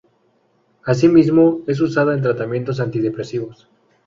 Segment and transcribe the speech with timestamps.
[0.83, 3.69] Asimismo es usada en tratamientos antidepresivos.